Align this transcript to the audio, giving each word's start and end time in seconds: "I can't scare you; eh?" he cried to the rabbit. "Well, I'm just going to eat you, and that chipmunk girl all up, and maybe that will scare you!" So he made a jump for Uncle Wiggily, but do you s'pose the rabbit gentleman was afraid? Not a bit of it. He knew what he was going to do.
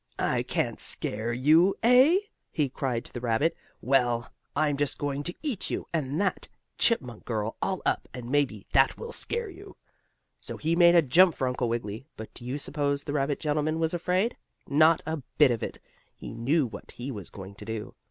"I 0.17 0.41
can't 0.41 0.81
scare 0.81 1.31
you; 1.31 1.75
eh?" 1.83 2.17
he 2.51 2.69
cried 2.69 3.05
to 3.05 3.13
the 3.13 3.21
rabbit. 3.21 3.55
"Well, 3.81 4.31
I'm 4.55 4.75
just 4.75 4.97
going 4.97 5.21
to 5.21 5.35
eat 5.43 5.69
you, 5.69 5.85
and 5.93 6.19
that 6.19 6.47
chipmunk 6.79 7.23
girl 7.23 7.55
all 7.61 7.83
up, 7.85 8.07
and 8.11 8.27
maybe 8.31 8.65
that 8.73 8.97
will 8.97 9.11
scare 9.11 9.51
you!" 9.51 9.77
So 10.39 10.57
he 10.57 10.75
made 10.75 10.95
a 10.95 11.03
jump 11.03 11.35
for 11.35 11.47
Uncle 11.47 11.69
Wiggily, 11.69 12.07
but 12.17 12.33
do 12.33 12.43
you 12.43 12.57
s'pose 12.57 13.03
the 13.03 13.13
rabbit 13.13 13.39
gentleman 13.39 13.77
was 13.79 13.93
afraid? 13.93 14.35
Not 14.67 15.01
a 15.05 15.17
bit 15.37 15.51
of 15.51 15.61
it. 15.61 15.77
He 16.15 16.33
knew 16.33 16.65
what 16.65 16.89
he 16.89 17.11
was 17.11 17.29
going 17.29 17.53
to 17.53 17.65
do. 17.65 17.93